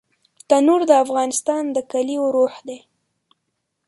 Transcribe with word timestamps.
تنور 0.49 0.81
د 0.89 0.91
افغانستان 1.03 1.63
د 1.75 1.77
کليو 1.91 2.23
روح 2.35 2.55
دی 2.67 2.79